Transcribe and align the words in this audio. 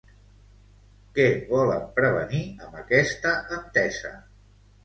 Què 1.19 1.27
volen 1.51 1.85
prevenir 1.99 2.41
amb 2.69 2.81
aquesta 2.81 3.37
entesa? 3.59 4.17